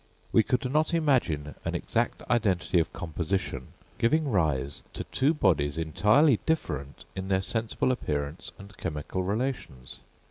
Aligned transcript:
We 0.31 0.41
could 0.41 0.65
not 0.73 0.95
imagine 0.95 1.53
an 1.63 1.75
exact 1.75 2.23
identity 2.27 2.79
of 2.79 2.91
composition 2.91 3.67
giving 3.99 4.31
rise 4.31 4.81
to 4.93 5.03
two 5.03 5.31
bodies 5.31 5.77
entirely 5.77 6.39
different 6.47 7.05
in 7.15 7.27
their 7.27 7.39
sensible 7.43 7.91
appearance 7.91 8.51
and 8.57 8.75
chemical 8.77 9.21
relations. 9.21 9.99